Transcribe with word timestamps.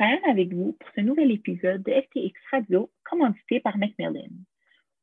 Ryan 0.00 0.30
avec 0.30 0.54
vous 0.54 0.72
pour 0.80 0.88
ce 0.96 1.02
nouvel 1.02 1.30
épisode 1.30 1.82
de 1.82 1.92
FTX 1.92 2.32
Radio 2.50 2.90
commandité 3.04 3.60
par 3.60 3.76
Macmillan. 3.76 4.30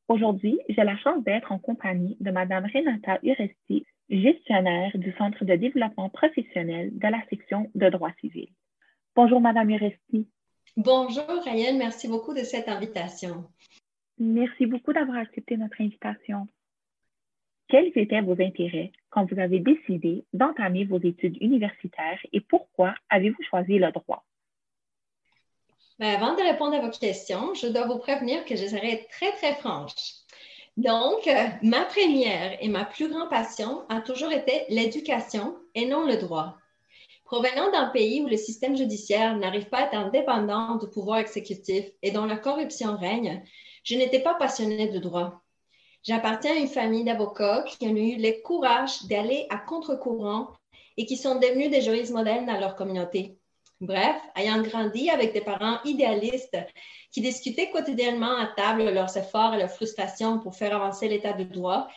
Aujourd'hui, 0.07 0.59
j'ai 0.69 0.83
la 0.83 0.97
chance 0.97 1.23
d'être 1.23 1.51
en 1.51 1.59
compagnie 1.59 2.17
de 2.19 2.31
Mme 2.31 2.65
Renata 2.65 3.19
Uresti, 3.21 3.85
gestionnaire 4.09 4.97
du 4.97 5.13
Centre 5.19 5.45
de 5.45 5.55
développement 5.55 6.09
professionnel 6.09 6.89
de 6.97 7.07
la 7.09 7.23
section 7.29 7.69
de 7.75 7.89
droit 7.89 8.11
civil. 8.21 8.47
Bonjour, 9.15 9.39
Mme 9.39 9.69
Uresti. 9.69 10.27
Bonjour, 10.75 11.43
Ryan. 11.45 11.77
Merci 11.77 12.07
beaucoup 12.07 12.33
de 12.33 12.39
cette 12.39 12.67
invitation. 12.67 13.45
Merci 14.17 14.65
beaucoup 14.65 14.93
d'avoir 14.93 15.19
accepté 15.19 15.57
notre 15.57 15.79
invitation. 15.79 16.47
Quels 17.67 17.91
étaient 17.95 18.21
vos 18.21 18.41
intérêts 18.41 18.91
quand 19.11 19.31
vous 19.31 19.39
avez 19.39 19.59
décidé 19.59 20.25
d'entamer 20.33 20.85
vos 20.85 20.99
études 20.99 21.37
universitaires 21.39 22.19
et 22.33 22.41
pourquoi 22.41 22.95
avez-vous 23.11 23.43
choisi 23.47 23.77
le 23.77 23.91
droit? 23.91 24.26
Ben, 25.99 26.13
avant 26.13 26.35
de 26.35 26.43
répondre 26.43 26.75
à 26.75 26.81
vos 26.81 26.91
questions, 26.91 27.55
je 27.55 27.67
dois 27.67 27.87
vous 27.87 27.97
prévenir 27.97 28.45
que 28.45 28.55
je 28.55 28.67
serai 28.67 29.07
très, 29.09 29.31
très 29.31 29.55
franche. 29.55 29.95
Donc, 30.77 31.25
euh, 31.25 31.47
ma 31.63 31.85
première 31.85 32.55
et 32.61 32.67
ma 32.67 32.85
plus 32.85 33.09
grande 33.09 33.31
passion 33.31 33.81
a 33.89 34.01
toujours 34.01 34.31
été 34.31 34.65
l'éducation 34.69 35.57
et 35.73 35.87
non 35.87 36.05
le 36.05 36.17
droit. 36.17 36.55
Provenant 37.25 37.71
d'un 37.71 37.87
pays 37.87 38.21
où 38.21 38.27
le 38.27 38.37
système 38.37 38.77
judiciaire 38.77 39.35
n'arrive 39.37 39.69
pas 39.69 39.79
à 39.79 39.85
être 39.87 39.95
indépendant 39.95 40.75
du 40.75 40.87
pouvoir 40.87 41.17
exécutif 41.17 41.85
et 42.03 42.11
dont 42.11 42.25
la 42.25 42.37
corruption 42.37 42.95
règne, 42.95 43.43
je 43.83 43.95
n'étais 43.95 44.19
pas 44.19 44.35
passionnée 44.35 44.89
de 44.89 44.99
droit. 44.99 45.41
J'appartiens 46.03 46.51
à 46.51 46.59
une 46.59 46.67
famille 46.67 47.05
d'avocats 47.05 47.63
qui 47.63 47.87
ont 47.87 47.95
eu 47.95 48.17
le 48.17 48.43
courage 48.43 49.03
d'aller 49.07 49.47
à 49.49 49.57
contre-courant 49.57 50.49
et 50.95 51.07
qui 51.07 51.17
sont 51.17 51.39
devenus 51.39 51.71
des 51.71 51.81
juristes 51.81 52.13
modèles 52.13 52.45
dans 52.45 52.59
leur 52.59 52.75
communauté. 52.75 53.35
Bref, 53.79 54.19
ayant 54.35 54.63
grandi 54.63 55.11
avec 55.11 55.33
des 55.33 55.41
parents 55.41 55.77
idéalistes 55.85 56.57
qui 57.11 57.21
discutaient 57.21 57.69
quotidiennement 57.69 58.35
à 58.35 58.47
table 58.47 58.89
leurs 58.89 59.15
efforts 59.17 59.53
et 59.53 59.59
leurs 59.59 59.71
frustrations 59.71 60.39
pour 60.39 60.55
faire 60.55 60.75
avancer 60.75 61.07
l'état 61.07 61.33
de 61.33 61.43
droit, 61.43 61.87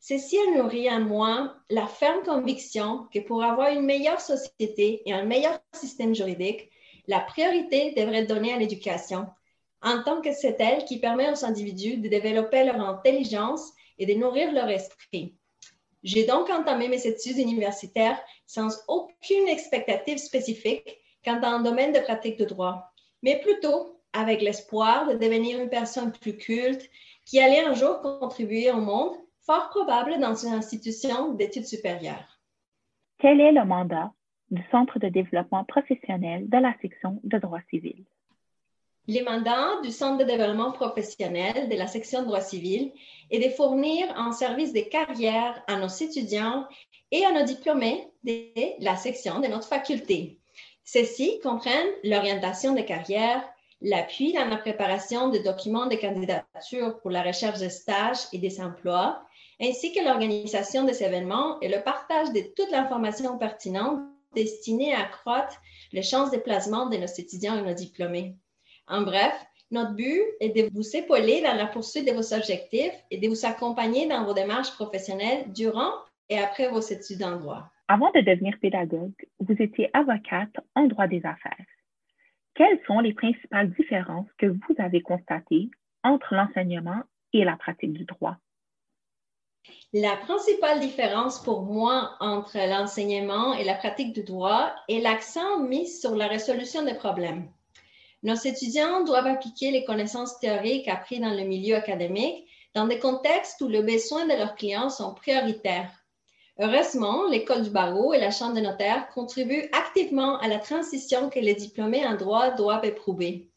ceci 0.00 0.36
a 0.36 0.56
nourri 0.56 0.90
en 0.90 1.00
moi 1.00 1.54
la 1.70 1.86
ferme 1.86 2.24
conviction 2.24 3.06
que 3.14 3.20
pour 3.20 3.44
avoir 3.44 3.70
une 3.70 3.84
meilleure 3.84 4.20
société 4.20 5.02
et 5.06 5.12
un 5.12 5.24
meilleur 5.24 5.60
système 5.72 6.12
juridique, 6.12 6.70
la 7.06 7.20
priorité 7.20 7.92
devrait 7.96 8.22
être 8.22 8.28
donnée 8.28 8.52
à 8.52 8.58
l'éducation, 8.58 9.26
en 9.80 10.02
tant 10.02 10.20
que 10.20 10.32
c'est 10.32 10.56
elle 10.58 10.84
qui 10.86 10.98
permet 10.98 11.30
aux 11.30 11.44
individus 11.44 11.98
de 11.98 12.08
développer 12.08 12.64
leur 12.64 12.80
intelligence 12.80 13.72
et 13.98 14.06
de 14.06 14.14
nourrir 14.14 14.50
leur 14.50 14.68
esprit. 14.68 15.36
J'ai 16.02 16.24
donc 16.26 16.50
entamé 16.50 16.88
mes 16.88 17.06
études 17.06 17.38
universitaires 17.38 18.20
sans 18.44 18.76
aucune 18.88 19.46
expectative 19.46 20.18
spécifique 20.18 20.98
quant 21.24 21.40
à 21.40 21.48
un 21.48 21.60
domaine 21.60 21.92
de 21.92 22.00
pratique 22.00 22.38
de 22.38 22.44
droit, 22.44 22.92
mais 23.22 23.40
plutôt 23.40 24.00
avec 24.12 24.40
l'espoir 24.40 25.06
de 25.06 25.14
devenir 25.14 25.60
une 25.60 25.68
personne 25.68 26.12
plus 26.12 26.36
culte 26.36 26.88
qui 27.24 27.40
allait 27.40 27.64
un 27.64 27.74
jour 27.74 28.00
contribuer 28.00 28.70
au 28.70 28.80
monde, 28.80 29.14
fort 29.42 29.68
probable 29.70 30.18
dans 30.18 30.34
une 30.34 30.54
institution 30.54 31.32
d'études 31.34 31.66
supérieures. 31.66 32.38
Quel 33.18 33.40
est 33.40 33.52
le 33.52 33.64
mandat 33.64 34.12
du 34.50 34.62
Centre 34.70 34.98
de 34.98 35.08
développement 35.08 35.64
professionnel 35.64 36.48
de 36.48 36.58
la 36.58 36.74
section 36.80 37.20
de 37.22 37.38
droit 37.38 37.60
civil? 37.68 38.04
Les 39.06 39.22
mandats 39.22 39.80
du 39.82 39.90
Centre 39.90 40.18
de 40.18 40.24
développement 40.24 40.72
professionnel 40.72 41.68
de 41.68 41.76
la 41.76 41.86
section 41.86 42.20
de 42.20 42.26
droit 42.26 42.40
civil 42.40 42.92
est 43.30 43.38
de 43.38 43.54
fournir 43.54 44.06
un 44.18 44.32
service 44.32 44.72
de 44.72 44.80
carrière 44.80 45.62
à 45.66 45.76
nos 45.76 45.88
étudiants 45.88 46.66
et 47.10 47.24
à 47.24 47.32
nos 47.32 47.44
diplômés 47.44 48.06
de 48.22 48.84
la 48.84 48.96
section 48.96 49.40
de 49.40 49.46
notre 49.46 49.66
faculté 49.66 50.38
Ceux-ci 50.90 51.38
comprennent 51.40 51.92
l'orientation 52.02 52.72
de 52.72 52.80
carrière, 52.80 53.46
l'appui 53.82 54.32
dans 54.32 54.46
la 54.46 54.56
préparation 54.56 55.28
de 55.28 55.36
documents 55.36 55.84
de 55.84 55.96
candidature 55.96 56.98
pour 57.00 57.10
la 57.10 57.22
recherche 57.22 57.60
de 57.60 57.68
stages 57.68 58.20
et 58.32 58.38
des 58.38 58.58
emplois, 58.58 59.20
ainsi 59.60 59.92
que 59.92 60.02
l'organisation 60.02 60.84
des 60.84 61.02
événements 61.02 61.60
et 61.60 61.68
le 61.68 61.82
partage 61.82 62.32
de 62.32 62.40
toute 62.56 62.70
l'information 62.70 63.36
pertinente 63.36 64.00
destinée 64.34 64.94
à 64.94 65.00
accroître 65.00 65.60
les 65.92 66.02
chances 66.02 66.30
de 66.30 66.38
placement 66.38 66.86
de 66.86 66.96
nos 66.96 67.06
étudiants 67.06 67.58
et 67.58 67.68
nos 67.68 67.74
diplômés. 67.74 68.34
En 68.86 69.02
bref, 69.02 69.34
notre 69.70 69.92
but 69.92 70.22
est 70.40 70.56
de 70.56 70.70
vous 70.72 70.96
épauler 70.96 71.42
dans 71.42 71.54
la 71.54 71.66
poursuite 71.66 72.06
de 72.06 72.12
vos 72.12 72.32
objectifs 72.32 72.96
et 73.10 73.18
de 73.18 73.28
vous 73.28 73.44
accompagner 73.44 74.06
dans 74.06 74.24
vos 74.24 74.32
démarches 74.32 74.72
professionnelles 74.72 75.52
durant 75.52 75.92
et 76.30 76.38
après 76.38 76.70
vos 76.70 76.80
études 76.80 77.24
en 77.24 77.36
droit. 77.36 77.64
Avant 77.90 78.10
de 78.10 78.20
devenir 78.20 78.54
pédagogue, 78.60 79.14
vous 79.40 79.54
étiez 79.58 79.88
avocate 79.94 80.54
en 80.74 80.84
droit 80.84 81.06
des 81.06 81.24
affaires. 81.24 81.66
Quelles 82.54 82.78
sont 82.86 83.00
les 83.00 83.14
principales 83.14 83.70
différences 83.70 84.28
que 84.36 84.44
vous 84.44 84.74
avez 84.76 85.00
constatées 85.00 85.70
entre 86.04 86.34
l'enseignement 86.34 87.02
et 87.32 87.44
la 87.44 87.56
pratique 87.56 87.94
du 87.94 88.04
droit? 88.04 88.36
La 89.94 90.16
principale 90.16 90.80
différence 90.80 91.42
pour 91.42 91.62
moi 91.62 92.14
entre 92.20 92.58
l'enseignement 92.58 93.54
et 93.54 93.64
la 93.64 93.74
pratique 93.74 94.12
du 94.12 94.22
droit 94.22 94.74
est 94.90 95.00
l'accent 95.00 95.60
mis 95.60 95.88
sur 95.88 96.14
la 96.14 96.26
résolution 96.26 96.82
des 96.82 96.94
problèmes. 96.94 97.50
Nos 98.22 98.34
étudiants 98.34 99.02
doivent 99.04 99.28
appliquer 99.28 99.70
les 99.70 99.84
connaissances 99.84 100.38
théoriques 100.40 100.88
apprises 100.88 101.20
dans 101.20 101.34
le 101.34 101.44
milieu 101.44 101.76
académique 101.76 102.46
dans 102.74 102.86
des 102.86 102.98
contextes 102.98 103.62
où 103.62 103.68
les 103.68 103.82
besoins 103.82 104.26
de 104.26 104.34
leurs 104.34 104.56
clients 104.56 104.90
sont 104.90 105.14
prioritaires 105.14 105.97
Heureusement, 106.60 107.28
l'École 107.28 107.62
du 107.62 107.70
barreau 107.70 108.12
et 108.12 108.18
la 108.18 108.32
Chambre 108.32 108.54
des 108.54 108.60
notaires 108.60 109.08
contribuent 109.10 109.70
activement 109.72 110.38
à 110.38 110.48
la 110.48 110.58
transition 110.58 111.30
que 111.30 111.38
les 111.38 111.54
diplômés 111.54 112.04
en 112.04 112.16
droit 112.16 112.50
doivent 112.50 112.84
éprouver. 112.84 113.48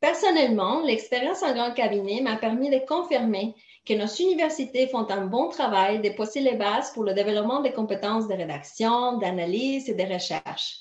Personnellement, 0.00 0.80
l'expérience 0.80 1.44
en 1.44 1.54
grand 1.54 1.72
cabinet 1.72 2.20
m'a 2.20 2.34
permis 2.34 2.68
de 2.68 2.84
confirmer 2.84 3.54
que 3.86 3.94
nos 3.94 4.08
universités 4.08 4.88
font 4.88 5.08
un 5.08 5.26
bon 5.26 5.50
travail 5.50 6.00
de 6.00 6.10
poser 6.10 6.40
les 6.40 6.56
bases 6.56 6.92
pour 6.92 7.04
le 7.04 7.14
développement 7.14 7.60
des 7.60 7.72
compétences 7.72 8.26
de 8.26 8.34
rédaction, 8.34 9.18
d'analyse 9.18 9.88
et 9.88 9.94
de 9.94 10.12
recherche. 10.12 10.78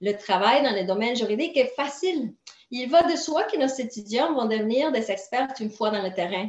Le 0.00 0.16
travail 0.16 0.62
dans 0.62 0.74
le 0.74 0.86
domaine 0.86 1.14
juridique 1.14 1.58
est 1.58 1.74
facile. 1.76 2.34
Il 2.70 2.88
va 2.88 3.02
de 3.02 3.16
soi 3.16 3.44
que 3.44 3.58
nos 3.58 3.66
étudiants 3.66 4.32
vont 4.32 4.46
devenir 4.46 4.90
des 4.90 5.10
experts 5.10 5.52
une 5.60 5.70
fois 5.70 5.90
dans 5.90 6.02
le 6.02 6.14
terrain. 6.14 6.48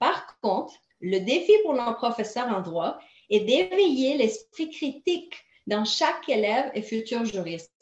Par 0.00 0.36
contre, 0.40 0.74
le 1.00 1.20
défi 1.20 1.52
pour 1.62 1.74
nos 1.74 1.94
professeurs 1.94 2.48
en 2.48 2.60
droit 2.60 2.98
et 3.32 3.40
d'éveiller 3.40 4.18
l'esprit 4.18 4.70
critique 4.70 5.34
dans 5.66 5.84
chaque 5.84 6.28
élève 6.28 6.70
et 6.74 6.82
futur 6.82 7.24
juriste. 7.24 7.72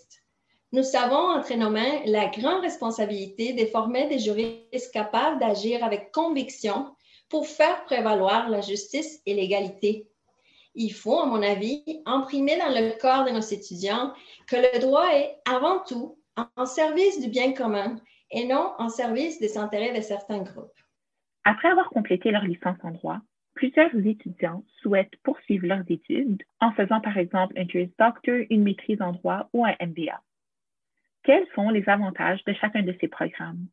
Nous 0.72 0.84
savons 0.84 1.16
entre 1.16 1.54
nos 1.56 1.70
mains 1.70 2.02
la 2.06 2.28
grande 2.28 2.62
responsabilité 2.62 3.52
de 3.52 3.66
former 3.66 4.06
des 4.06 4.20
juristes 4.20 4.92
capables 4.92 5.40
d'agir 5.40 5.84
avec 5.84 6.12
conviction 6.12 6.94
pour 7.28 7.48
faire 7.48 7.84
prévaloir 7.84 8.48
la 8.48 8.60
justice 8.60 9.20
et 9.26 9.34
l'égalité. 9.34 10.06
Il 10.76 10.92
faut, 10.92 11.18
à 11.18 11.26
mon 11.26 11.42
avis, 11.42 11.82
imprimer 12.06 12.56
dans 12.56 12.68
le 12.68 12.96
corps 13.00 13.24
de 13.24 13.30
nos 13.30 13.40
étudiants 13.40 14.14
que 14.46 14.54
le 14.54 14.78
droit 14.78 15.12
est 15.12 15.36
avant 15.44 15.80
tout 15.80 16.16
en 16.56 16.64
service 16.64 17.20
du 17.20 17.28
bien 17.28 17.52
commun 17.52 17.96
et 18.30 18.46
non 18.46 18.72
en 18.78 18.88
service 18.88 19.40
des 19.40 19.58
intérêts 19.58 19.96
de 19.96 20.00
certains 20.00 20.42
groupes. 20.42 20.78
Après 21.42 21.68
avoir 21.68 21.90
complété 21.90 22.30
leur 22.30 22.44
licence 22.44 22.78
en 22.84 22.92
droit, 22.92 23.18
Plusieurs 23.60 23.94
étudiants 23.94 24.64
souhaitent 24.80 25.16
poursuivre 25.22 25.66
leurs 25.66 25.84
études 25.90 26.42
en 26.62 26.72
faisant 26.72 26.98
par 27.02 27.18
exemple 27.18 27.52
un 27.58 27.68
Juris 27.68 27.92
Doctor, 27.98 28.36
une 28.48 28.62
maîtrise 28.62 29.02
en 29.02 29.12
droit 29.12 29.50
ou 29.52 29.66
un 29.66 29.74
MBA. 29.82 30.18
Quels 31.24 31.46
sont 31.54 31.68
les 31.68 31.86
avantages 31.86 32.42
de 32.46 32.54
chacun 32.54 32.82
de 32.82 32.96
ces 32.98 33.08
programmes? 33.08 33.66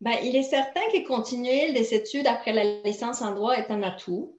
Ben, 0.00 0.14
il 0.22 0.36
est 0.36 0.44
certain 0.44 0.82
que 0.92 1.04
continuer 1.04 1.72
les 1.72 1.94
études 1.94 2.28
après 2.28 2.52
la 2.52 2.62
licence 2.84 3.22
en 3.22 3.34
droit 3.34 3.54
est 3.54 3.72
un 3.72 3.82
atout. 3.82 4.38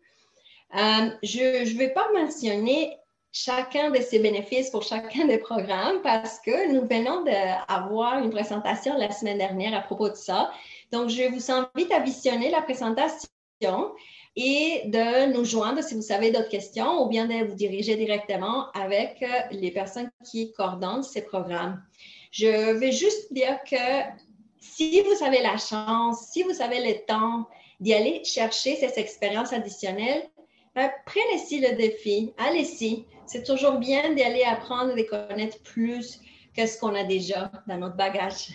Euh, 0.75 1.09
je 1.21 1.73
ne 1.73 1.77
vais 1.77 1.89
pas 1.89 2.09
mentionner 2.13 2.95
chacun 3.33 3.91
de 3.91 3.97
ces 3.97 4.19
bénéfices 4.19 4.69
pour 4.69 4.83
chacun 4.83 5.27
des 5.27 5.39
programmes 5.39 6.01
parce 6.03 6.39
que 6.39 6.71
nous 6.71 6.87
venons 6.87 7.25
d'avoir 7.25 8.23
une 8.23 8.29
présentation 8.29 8.97
la 8.97 9.11
semaine 9.11 9.39
dernière 9.39 9.77
à 9.77 9.81
propos 9.81 10.07
de 10.07 10.15
ça. 10.15 10.53
Donc, 10.93 11.09
je 11.09 11.23
vous 11.23 11.51
invite 11.51 11.91
à 11.91 11.99
visionner 11.99 12.49
la 12.49 12.61
présentation 12.61 13.27
et 14.35 14.81
de 14.85 15.33
nous 15.33 15.45
joindre 15.45 15.81
si 15.81 15.95
vous 15.95 16.11
avez 16.11 16.31
d'autres 16.31 16.49
questions 16.49 17.03
ou 17.03 17.07
bien 17.07 17.25
de 17.25 17.45
vous 17.45 17.55
diriger 17.55 17.95
directement 17.95 18.71
avec 18.71 19.23
euh, 19.23 19.27
les 19.51 19.71
personnes 19.71 20.09
qui 20.29 20.51
coordonnent 20.53 21.03
ces 21.03 21.23
programmes. 21.23 21.81
Je 22.31 22.73
vais 22.77 22.91
juste 22.91 23.31
dire 23.31 23.57
que 23.69 23.75
si 24.59 25.01
vous 25.01 25.23
avez 25.23 25.41
la 25.41 25.57
chance, 25.57 26.31
si 26.31 26.43
vous 26.43 26.61
avez 26.61 26.79
le 26.79 27.05
temps 27.05 27.47
d'y 27.79 27.93
aller 27.93 28.23
chercher 28.23 28.75
ces 28.75 28.99
expériences 28.99 29.53
additionnelles, 29.53 30.23
ben, 30.75 30.91
prenez-y 31.05 31.61
le 31.61 31.77
défi, 31.77 32.33
allez-y. 32.37 33.05
C'est 33.25 33.43
toujours 33.43 33.77
bien 33.79 34.13
d'y 34.13 34.21
aller 34.21 34.43
apprendre 34.43 34.97
et 34.97 35.03
de 35.03 35.07
connaître 35.07 35.61
plus 35.63 36.19
que 36.55 36.65
ce 36.65 36.77
qu'on 36.79 36.93
a 36.93 37.03
déjà 37.03 37.51
dans 37.67 37.77
notre 37.77 37.95
bagage 37.95 38.49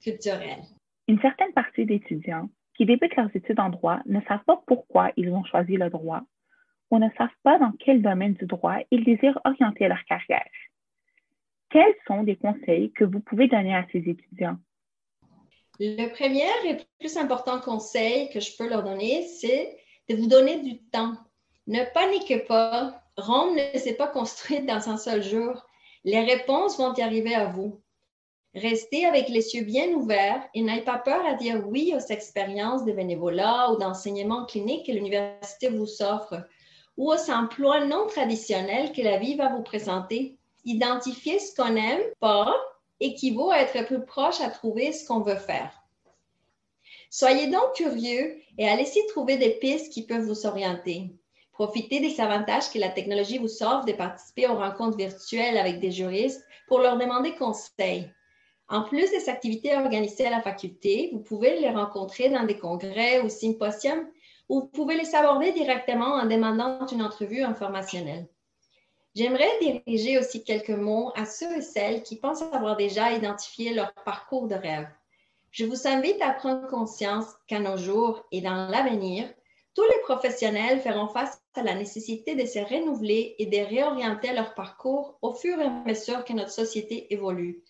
culturel. 0.00 0.62
Une 1.08 1.20
certaine 1.20 1.52
partie 1.52 1.84
d'étudiants 1.84 2.48
qui 2.76 2.86
débutent 2.86 3.16
leurs 3.16 3.34
études 3.34 3.60
en 3.60 3.70
droit 3.70 4.00
ne 4.06 4.20
savent 4.22 4.44
pas 4.44 4.62
pourquoi 4.66 5.12
ils 5.16 5.30
ont 5.30 5.44
choisi 5.44 5.76
le 5.76 5.90
droit 5.90 6.22
ou 6.90 6.98
ne 6.98 7.08
savent 7.16 7.28
pas 7.42 7.58
dans 7.58 7.72
quel 7.78 8.02
domaine 8.02 8.34
du 8.34 8.46
droit 8.46 8.76
ils 8.90 9.04
désirent 9.04 9.40
orienter 9.44 9.88
leur 9.88 10.04
carrière. 10.04 10.50
quels 11.70 11.94
sont 12.06 12.22
des 12.22 12.36
conseils 12.36 12.92
que 12.92 13.04
vous 13.04 13.20
pouvez 13.20 13.48
donner 13.48 13.74
à 13.74 13.86
ces 13.90 13.98
étudiants? 13.98 14.58
Le 15.80 16.06
premier 16.14 16.70
et 16.70 16.76
plus 17.00 17.16
important 17.16 17.58
conseil 17.58 18.30
que 18.30 18.38
je 18.38 18.56
peux 18.56 18.68
leur 18.68 18.84
donner, 18.84 19.26
c'est 19.26 19.76
de 20.08 20.14
vous 20.14 20.28
donner 20.28 20.62
du 20.62 20.78
temps. 20.84 21.14
Ne 21.66 21.82
paniquez 21.92 22.40
pas. 22.40 23.02
Rome 23.16 23.56
ne 23.56 23.78
s'est 23.78 23.96
pas 23.96 24.06
construite 24.08 24.66
dans 24.66 24.88
un 24.88 24.96
seul 24.96 25.22
jour. 25.22 25.66
Les 26.04 26.20
réponses 26.20 26.78
vont 26.78 26.94
y 26.94 27.02
arriver 27.02 27.34
à 27.34 27.46
vous. 27.46 27.82
Restez 28.54 29.04
avec 29.04 29.28
les 29.28 29.54
yeux 29.54 29.64
bien 29.64 29.88
ouverts 29.88 30.48
et 30.54 30.62
n'ayez 30.62 30.82
pas 30.82 30.98
peur 30.98 31.26
à 31.26 31.34
dire 31.34 31.66
oui 31.66 31.92
aux 31.96 32.12
expériences 32.12 32.84
de 32.84 32.92
bénévolat 32.92 33.72
ou 33.72 33.78
d'enseignement 33.78 34.46
clinique 34.46 34.86
que 34.86 34.92
l'université 34.92 35.68
vous 35.68 36.02
offre 36.02 36.36
ou 36.96 37.12
aux 37.12 37.30
emplois 37.30 37.84
non 37.84 38.06
traditionnels 38.06 38.92
que 38.92 39.02
la 39.02 39.18
vie 39.18 39.34
va 39.34 39.48
vous 39.48 39.62
présenter. 39.62 40.36
Identifier 40.64 41.40
ce 41.40 41.52
qu'on 41.54 41.70
n'aime 41.70 42.02
pas 42.20 42.54
équivaut 43.00 43.50
à 43.50 43.58
être 43.58 43.86
plus 43.86 44.04
proche 44.04 44.40
à 44.40 44.50
trouver 44.50 44.92
ce 44.92 45.04
qu'on 45.04 45.20
veut 45.20 45.34
faire. 45.34 45.72
Soyez 47.10 47.48
donc 47.48 47.74
curieux 47.74 48.36
et 48.56 48.68
allez-y 48.68 49.04
trouver 49.08 49.36
des 49.36 49.50
pistes 49.50 49.92
qui 49.92 50.06
peuvent 50.06 50.24
vous 50.24 50.46
orienter. 50.46 51.10
Profitez 51.52 51.98
des 51.98 52.20
avantages 52.20 52.70
que 52.70 52.78
la 52.78 52.88
technologie 52.88 53.38
vous 53.38 53.62
offre 53.64 53.84
de 53.84 53.92
participer 53.92 54.46
aux 54.46 54.56
rencontres 54.56 54.96
virtuelles 54.96 55.58
avec 55.58 55.80
des 55.80 55.90
juristes 55.90 56.44
pour 56.68 56.78
leur 56.78 56.98
demander 56.98 57.34
conseil. 57.34 58.08
En 58.68 58.82
plus 58.82 59.10
des 59.10 59.28
activités 59.28 59.76
organisées 59.76 60.26
à 60.26 60.30
la 60.30 60.40
faculté, 60.40 61.10
vous 61.12 61.20
pouvez 61.20 61.60
les 61.60 61.70
rencontrer 61.70 62.30
dans 62.30 62.44
des 62.44 62.58
congrès 62.58 63.20
ou 63.20 63.28
symposiums 63.28 64.08
ou 64.48 64.60
vous 64.60 64.66
pouvez 64.66 64.96
les 64.96 65.14
aborder 65.14 65.52
directement 65.52 66.14
en 66.14 66.26
demandant 66.26 66.86
une 66.86 67.02
entrevue 67.02 67.42
informationnelle. 67.42 68.26
J'aimerais 69.14 69.58
diriger 69.60 70.18
aussi 70.18 70.42
quelques 70.42 70.70
mots 70.70 71.12
à 71.14 71.24
ceux 71.24 71.58
et 71.58 71.62
celles 71.62 72.02
qui 72.02 72.16
pensent 72.16 72.42
avoir 72.42 72.76
déjà 72.76 73.12
identifié 73.12 73.72
leur 73.72 73.92
parcours 74.04 74.48
de 74.48 74.56
rêve. 74.56 74.88
Je 75.50 75.64
vous 75.64 75.86
invite 75.86 76.20
à 76.20 76.32
prendre 76.32 76.66
conscience 76.66 77.26
qu'à 77.46 77.60
nos 77.60 77.76
jours 77.76 78.24
et 78.32 78.40
dans 78.40 78.66
l'avenir, 78.68 79.32
tous 79.74 79.84
les 79.84 80.00
professionnels 80.02 80.80
feront 80.80 81.08
face 81.08 81.40
à 81.54 81.62
la 81.62 81.74
nécessité 81.74 82.34
de 82.34 82.44
se 82.44 82.58
renouveler 82.58 83.36
et 83.38 83.46
de 83.46 83.58
réorienter 83.58 84.32
leur 84.32 84.54
parcours 84.54 85.16
au 85.22 85.32
fur 85.32 85.60
et 85.60 85.64
à 85.64 85.70
mesure 85.86 86.24
que 86.24 86.32
notre 86.32 86.50
société 86.50 87.12
évolue. 87.12 87.62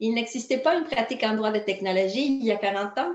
Il 0.00 0.14
n'existait 0.14 0.58
pas 0.58 0.76
une 0.76 0.84
pratique 0.84 1.24
en 1.24 1.34
droit 1.34 1.50
de 1.50 1.58
technologie 1.58 2.38
il 2.38 2.44
y 2.44 2.52
a 2.52 2.56
40 2.56 2.98
ans, 2.98 3.12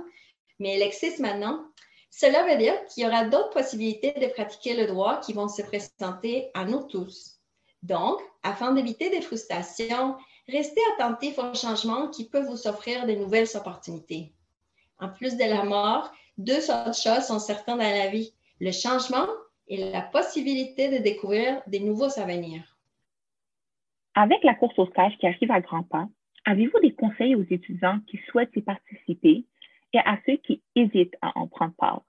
mais 0.60 0.76
elle 0.76 0.82
existe 0.82 1.20
maintenant. 1.20 1.66
Cela 2.10 2.44
veut 2.44 2.58
dire 2.58 2.74
qu'il 2.86 3.04
y 3.04 3.08
aura 3.08 3.26
d'autres 3.26 3.50
possibilités 3.50 4.12
de 4.12 4.28
pratiquer 4.28 4.76
le 4.76 4.86
droit 4.86 5.20
qui 5.20 5.34
vont 5.34 5.48
se 5.48 5.62
présenter 5.62 6.52
à 6.54 6.66
nous 6.66 6.84
tous. 6.84 7.40
Donc, 7.82 8.20
afin 8.44 8.72
d'éviter 8.74 9.10
des 9.10 9.22
frustrations, 9.22 10.16
restez 10.48 10.82
attentifs 10.96 11.40
aux 11.40 11.56
changements 11.56 12.10
qui 12.10 12.30
peuvent 12.30 12.46
vous 12.46 12.68
offrir 12.68 13.08
de 13.08 13.14
nouvelles 13.14 13.56
opportunités. 13.56 14.34
En 15.00 15.10
plus 15.10 15.38
de 15.38 15.44
la 15.44 15.64
mort, 15.64 16.12
deux 16.38 16.70
autres 16.70 16.96
choses 16.96 17.26
sont 17.26 17.40
certaines 17.40 17.78
dans 17.78 17.84
la 17.84 18.08
vie, 18.08 18.34
le 18.60 18.72
changement 18.72 19.28
et 19.68 19.78
la 19.92 20.02
possibilité 20.02 20.90
de 20.90 21.04
découvrir 21.04 21.62
des 21.68 21.80
nouveaux 21.80 22.20
avenirs. 22.20 22.78
Avec 24.16 24.44
la 24.44 24.54
course 24.54 24.78
au 24.78 24.86
stage 24.88 25.18
qui 25.20 25.28
arrive 25.28 25.52
à 25.52 25.62
grands 25.62 25.84
pas, 25.84 26.08
Avez-vous 26.46 26.80
des 26.82 26.94
conseils 26.94 27.36
aux 27.36 27.46
étudiants 27.50 28.00
qui 28.08 28.20
souhaitent 28.30 28.56
y 28.56 28.62
participer 28.62 29.46
et 29.94 30.00
à 30.00 30.18
ceux 30.26 30.38
qui 30.38 30.62
hésitent 30.76 31.16
à 31.22 31.32
en 31.36 31.48
prendre 31.48 31.74
part? 31.78 32.02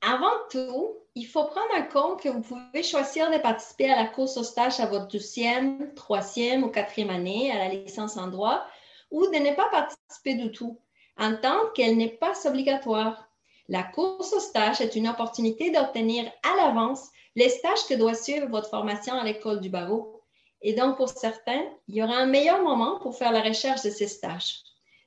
Avant 0.00 0.38
tout, 0.50 0.96
il 1.14 1.26
faut 1.26 1.44
prendre 1.44 1.74
en 1.76 1.86
compte 1.86 2.22
que 2.22 2.28
vous 2.28 2.40
pouvez 2.40 2.82
choisir 2.82 3.30
de 3.30 3.38
participer 3.38 3.90
à 3.90 4.02
la 4.02 4.08
course 4.08 4.36
au 4.36 4.42
stage 4.42 4.80
à 4.80 4.86
votre 4.86 5.08
deuxième, 5.08 5.92
troisième 5.94 6.64
ou 6.64 6.68
quatrième 6.68 7.10
année 7.10 7.52
à 7.52 7.58
la 7.58 7.68
licence 7.68 8.16
en 8.16 8.28
droit 8.28 8.66
ou 9.10 9.26
de 9.26 9.36
ne 9.36 9.54
pas 9.54 9.68
participer 9.70 10.34
du 10.34 10.50
tout, 10.50 10.78
en 11.18 11.36
tant 11.36 11.68
qu'elle 11.74 11.98
n'est 11.98 12.08
pas 12.08 12.32
obligatoire. 12.48 13.28
La 13.68 13.82
course 13.82 14.32
au 14.32 14.40
stage 14.40 14.80
est 14.80 14.96
une 14.96 15.06
opportunité 15.06 15.70
d'obtenir 15.70 16.32
à 16.42 16.56
l'avance 16.56 17.10
les 17.36 17.50
stages 17.50 17.86
que 17.88 17.94
doit 17.94 18.14
suivre 18.14 18.48
votre 18.48 18.70
formation 18.70 19.14
à 19.14 19.24
l'école 19.24 19.60
du 19.60 19.68
barreau 19.68 20.21
et 20.62 20.74
donc, 20.74 20.96
pour 20.96 21.08
certains, 21.08 21.62
il 21.88 21.96
y 21.96 22.02
aura 22.02 22.16
un 22.16 22.26
meilleur 22.26 22.62
moment 22.62 22.98
pour 23.00 23.16
faire 23.16 23.32
la 23.32 23.42
recherche 23.42 23.82
de 23.82 23.90
ces 23.90 24.06
stages. 24.06 24.60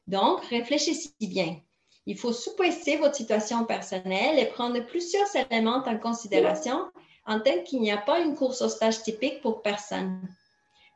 Donc, 0.06 0.44
réfléchissez 0.46 1.12
bien. 1.22 1.58
Il 2.06 2.18
faut 2.18 2.34
sous-poser 2.34 2.98
votre 2.98 3.16
situation 3.16 3.66
personnelle 3.66 4.38
et 4.38 4.46
prendre 4.46 4.80
plusieurs 4.86 5.34
éléments 5.36 5.84
en 5.86 5.98
considération 5.98 6.92
en 7.26 7.40
tant 7.40 7.64
qu'il 7.64 7.82
n'y 7.82 7.92
a 7.92 7.98
pas 7.98 8.20
une 8.20 8.36
course 8.36 8.62
au 8.62 8.70
stage 8.70 9.02
typique 9.02 9.42
pour 9.42 9.62
personne. 9.64 10.22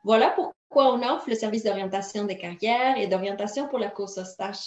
Voilà 0.04 0.30
pourquoi 0.30 0.94
on 0.94 1.02
offre 1.02 1.28
le 1.28 1.34
service 1.34 1.64
d'orientation 1.64 2.24
des 2.24 2.36
carrières 2.36 2.96
et 2.98 3.08
d'orientation 3.08 3.66
pour 3.66 3.78
la 3.78 3.88
course 3.88 4.18
au 4.18 4.24
stage. 4.24 4.58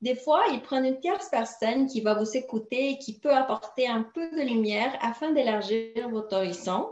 Des 0.00 0.14
fois, 0.14 0.44
il 0.52 0.62
prend 0.62 0.82
une 0.82 1.00
tierce 1.00 1.28
personne 1.28 1.86
qui 1.86 2.00
va 2.00 2.14
vous 2.14 2.36
écouter 2.36 2.90
et 2.90 2.98
qui 2.98 3.18
peut 3.18 3.34
apporter 3.34 3.88
un 3.88 4.02
peu 4.02 4.30
de 4.30 4.42
lumière 4.42 4.96
afin 5.02 5.32
d'élargir 5.32 6.08
votre 6.08 6.36
horizon 6.36 6.90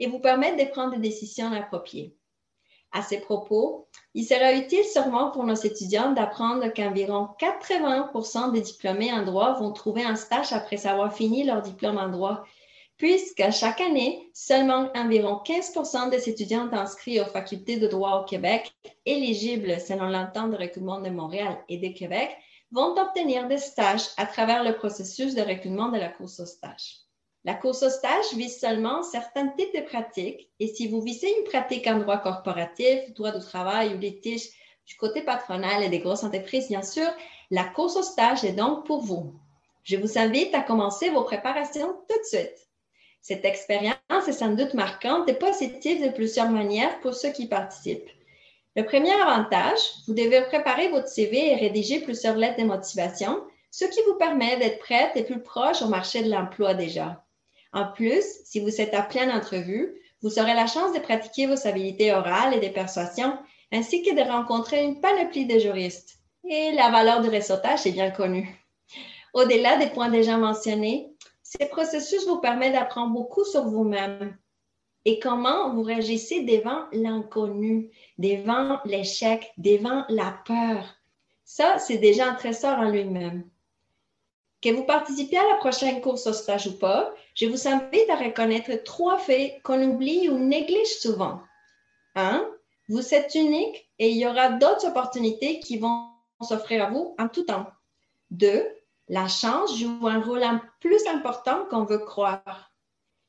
et 0.00 0.08
vous 0.08 0.18
permettre 0.18 0.56
de 0.56 0.70
prendre 0.70 0.94
des 0.94 1.08
décisions 1.08 1.52
appropriées. 1.52 2.16
À 2.92 3.02
ces 3.02 3.20
propos, 3.20 3.86
il 4.14 4.24
sera 4.24 4.52
utile 4.52 4.84
sûrement 4.84 5.30
pour 5.30 5.44
nos 5.44 5.54
étudiants 5.54 6.10
d'apprendre 6.10 6.66
qu'environ 6.74 7.28
80% 7.38 8.50
des 8.50 8.62
diplômés 8.62 9.12
en 9.12 9.22
droit 9.22 9.52
vont 9.60 9.70
trouver 9.70 10.02
un 10.02 10.16
stage 10.16 10.52
après 10.52 10.88
avoir 10.88 11.14
fini 11.14 11.44
leur 11.44 11.62
diplôme 11.62 11.98
en 11.98 12.08
droit, 12.08 12.42
puisque 12.96 13.48
chaque 13.52 13.80
année, 13.80 14.28
seulement 14.34 14.90
environ 14.96 15.36
15 15.36 16.10
des 16.10 16.28
étudiants 16.28 16.68
inscrits 16.72 17.20
aux 17.20 17.26
facultés 17.26 17.76
de 17.76 17.86
droit 17.86 18.20
au 18.20 18.24
Québec, 18.24 18.74
éligibles 19.06 19.80
selon 19.80 20.08
l'entente 20.08 20.50
de 20.50 20.56
recrutement 20.56 21.00
de 21.00 21.10
Montréal 21.10 21.62
et 21.68 21.78
de 21.78 21.96
Québec, 21.96 22.36
vont 22.72 22.96
obtenir 22.98 23.46
des 23.46 23.58
stages 23.58 24.08
à 24.16 24.26
travers 24.26 24.64
le 24.64 24.74
processus 24.74 25.34
de 25.36 25.42
recrutement 25.42 25.90
de 25.90 25.98
la 25.98 26.08
course 26.08 26.40
au 26.40 26.46
stage. 26.46 27.09
La 27.44 27.54
course 27.54 27.82
au 27.82 27.88
stage 27.88 28.34
vise 28.34 28.60
seulement 28.60 29.02
certains 29.02 29.48
types 29.48 29.74
de 29.74 29.80
pratiques 29.80 30.50
et 30.60 30.66
si 30.66 30.88
vous 30.88 31.00
visez 31.00 31.34
une 31.38 31.44
pratique 31.44 31.86
en 31.86 31.98
droit 31.98 32.18
corporatif, 32.18 33.14
droit 33.14 33.32
du 33.32 33.40
travail 33.40 33.94
ou 33.94 33.98
litige 33.98 34.50
du 34.86 34.94
côté 34.96 35.22
patronal 35.22 35.82
et 35.82 35.88
des 35.88 36.00
grosses 36.00 36.22
entreprises, 36.22 36.68
bien 36.68 36.82
sûr, 36.82 37.08
la 37.50 37.64
course 37.64 37.96
au 37.96 38.02
stage 38.02 38.44
est 38.44 38.52
donc 38.52 38.84
pour 38.84 39.00
vous. 39.00 39.32
Je 39.84 39.96
vous 39.96 40.18
invite 40.18 40.54
à 40.54 40.60
commencer 40.60 41.08
vos 41.08 41.24
préparations 41.24 41.96
tout 42.08 42.18
de 42.18 42.24
suite. 42.24 42.68
Cette 43.22 43.46
expérience 43.46 44.28
est 44.28 44.32
sans 44.32 44.50
doute 44.50 44.74
marquante 44.74 45.26
et 45.28 45.34
positive 45.34 46.04
de 46.04 46.10
plusieurs 46.10 46.50
manières 46.50 47.00
pour 47.00 47.14
ceux 47.14 47.32
qui 47.32 47.46
participent. 47.46 48.10
Le 48.76 48.84
premier 48.84 49.12
avantage, 49.12 49.80
vous 50.06 50.14
devez 50.14 50.42
préparer 50.42 50.88
votre 50.88 51.08
CV 51.08 51.52
et 51.52 51.56
rédiger 51.56 52.00
plusieurs 52.00 52.36
lettres 52.36 52.60
de 52.60 52.66
motivation, 52.66 53.42
ce 53.70 53.86
qui 53.86 54.00
vous 54.06 54.16
permet 54.16 54.58
d'être 54.58 54.78
prête 54.78 55.16
et 55.16 55.24
plus 55.24 55.42
proche 55.42 55.80
au 55.80 55.88
marché 55.88 56.22
de 56.22 56.30
l'emploi 56.30 56.74
déjà. 56.74 57.24
En 57.72 57.86
plus, 57.86 58.24
si 58.44 58.60
vous 58.60 58.80
êtes 58.80 58.94
appelé 58.94 59.20
en 59.24 59.36
entrevue, 59.36 59.94
vous 60.22 60.38
aurez 60.38 60.54
la 60.54 60.66
chance 60.66 60.92
de 60.92 60.98
pratiquer 60.98 61.46
vos 61.46 61.66
habilités 61.66 62.12
orales 62.12 62.54
et 62.54 62.68
de 62.68 62.72
persuasion, 62.72 63.38
ainsi 63.72 64.02
que 64.02 64.14
de 64.14 64.28
rencontrer 64.28 64.84
une 64.84 65.00
panoplie 65.00 65.46
de 65.46 65.58
juristes. 65.58 66.18
Et 66.48 66.72
la 66.72 66.90
valeur 66.90 67.20
du 67.20 67.28
réseautage 67.28 67.86
est 67.86 67.92
bien 67.92 68.10
connue. 68.10 68.48
Au-delà 69.34 69.76
des 69.76 69.88
points 69.88 70.08
déjà 70.08 70.36
mentionnés, 70.36 71.14
ces 71.42 71.66
processus 71.66 72.26
vous 72.26 72.40
permettent 72.40 72.72
d'apprendre 72.72 73.12
beaucoup 73.12 73.44
sur 73.44 73.64
vous-même 73.64 74.36
et 75.04 75.18
comment 75.18 75.72
vous 75.74 75.82
réagissez 75.82 76.42
devant 76.42 76.84
l'inconnu, 76.92 77.90
devant 78.18 78.80
l'échec, 78.84 79.52
devant 79.56 80.04
la 80.08 80.38
peur. 80.44 80.96
Ça, 81.44 81.78
c'est 81.78 81.98
déjà 81.98 82.30
un 82.30 82.34
trésor 82.34 82.78
en 82.78 82.90
lui-même. 82.90 83.48
Que 84.62 84.70
vous 84.70 84.84
participiez 84.84 85.38
à 85.38 85.48
la 85.48 85.56
prochaine 85.56 86.02
course 86.02 86.26
au 86.26 86.34
stage 86.34 86.66
ou 86.66 86.78
pas, 86.78 87.14
je 87.34 87.46
vous 87.46 87.66
invite 87.66 88.10
à 88.10 88.16
reconnaître 88.16 88.70
trois 88.84 89.16
faits 89.16 89.62
qu'on 89.62 89.82
oublie 89.82 90.28
ou 90.28 90.38
néglige 90.38 90.98
souvent. 91.00 91.40
Un, 92.14 92.46
vous 92.88 93.14
êtes 93.14 93.34
unique 93.34 93.88
et 93.98 94.10
il 94.10 94.18
y 94.18 94.26
aura 94.26 94.50
d'autres 94.50 94.86
opportunités 94.86 95.60
qui 95.60 95.78
vont 95.78 96.08
s'offrir 96.42 96.84
à 96.84 96.90
vous 96.90 97.14
en 97.18 97.28
tout 97.28 97.44
temps. 97.44 97.66
Deux, 98.30 98.66
la 99.08 99.28
chance 99.28 99.78
joue 99.78 100.06
un 100.06 100.20
rôle 100.20 100.44
plus 100.80 101.06
important 101.06 101.64
qu'on 101.70 101.84
veut 101.84 101.98
croire. 101.98 102.70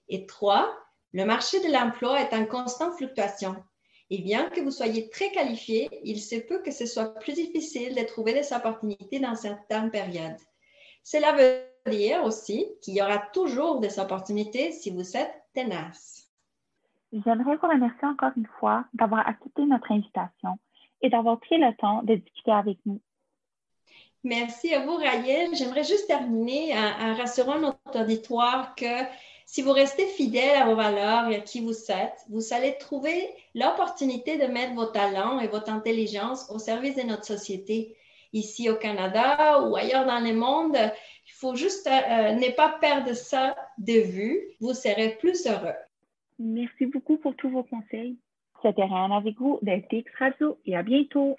Et 0.10 0.26
trois, 0.26 0.76
le 1.14 1.26
marché 1.26 1.60
de 1.62 1.72
l'emploi 1.72 2.20
est 2.20 2.34
en 2.34 2.46
constante 2.46 2.96
fluctuation. 2.96 3.56
Et 4.10 4.18
bien 4.18 4.50
que 4.50 4.60
vous 4.60 4.72
soyez 4.72 5.10
très 5.10 5.32
qualifié, 5.32 5.90
il 6.04 6.22
se 6.22 6.36
peut 6.36 6.62
que 6.62 6.72
ce 6.72 6.86
soit 6.86 7.14
plus 7.20 7.34
difficile 7.34 7.96
de 7.96 8.04
trouver 8.04 8.34
des 8.34 8.52
opportunités 8.52 9.20
dans 9.20 9.36
certaines 9.36 9.90
périodes. 9.92 10.38
Cela 11.04 11.34
veut 11.34 11.92
dire 11.92 12.24
aussi 12.24 12.68
qu'il 12.82 12.96
y 12.96 13.02
aura 13.02 13.18
toujours 13.18 13.80
des 13.80 14.00
opportunités 14.00 14.72
si 14.72 14.92
vous 14.92 15.18
êtes 15.18 15.34
tenace. 15.54 16.30
J'aimerais 17.12 17.58
vous 17.58 17.68
remercier 17.68 18.08
encore 18.08 18.32
une 18.38 18.48
fois 18.60 18.86
d'avoir 18.94 19.28
accepté 19.28 19.66
notre 19.66 19.92
invitation 19.92 20.58
et 21.02 21.10
d'avoir 21.10 21.40
pris 21.40 21.58
le 21.58 21.76
temps 21.76 22.04
de 22.04 22.16
discuter 22.16 22.52
avec 22.52 22.78
nous. 22.86 23.02
Merci 24.24 24.74
à 24.74 24.86
vous, 24.86 24.96
Rayel. 24.96 25.56
J'aimerais 25.56 25.84
juste 25.84 26.08
terminer 26.08 26.74
en, 26.78 27.16
rassurant 27.16 27.60
notre 27.60 28.02
auditoire 28.02 28.76
que 28.76 29.04
Si 29.48 29.62
vous 29.62 29.74
restez 29.74 30.06
fidèle 30.06 30.62
à 30.62 30.66
vos 30.66 30.76
valeurs 30.76 31.28
et 31.30 31.36
à 31.36 31.42
qui 31.42 31.60
vous 31.60 31.92
êtes, 31.92 32.24
vous 32.30 32.54
allez 32.54 32.78
trouver 32.78 33.30
l'opportunité 33.56 34.38
de 34.38 34.46
mettre 34.46 34.76
vos 34.76 34.86
talents 34.86 35.40
et 35.40 35.48
votre 35.48 35.70
intelligence 35.70 36.50
au 36.50 36.60
service 36.60 36.96
de 36.96 37.02
notre 37.02 37.26
société 37.26 37.98
ici 38.34 38.70
au 38.70 38.76
Canada 38.76 39.62
ou 39.62 39.76
ailleurs 39.76 40.06
dans 40.06 40.20
le 40.20 40.34
monde. 40.34 40.76
Il 40.76 41.34
faut 41.34 41.56
juste 41.56 41.88
euh, 41.88 41.92
euh, 41.92 42.32
ne 42.34 42.52
pas 42.56 42.78
perdre 42.80 43.14
ça 43.14 43.56
de 43.78 44.02
vue. 44.02 44.42
Vous 44.60 44.74
serez 44.74 45.18
plus 45.20 45.46
heureux. 45.48 45.76
Merci 46.40 46.86
beaucoup 46.88 47.18
pour 47.18 47.36
tous 47.36 47.50
vos 47.50 47.64
conseils. 47.64 48.18
C'était 48.62 48.84
Ryan 48.84 49.12
avec 49.12 49.38
vous 49.38 49.60
d'LTX 49.62 50.10
Radio 50.20 50.58
et 50.66 50.76
à 50.76 50.84
bientôt. 50.84 51.36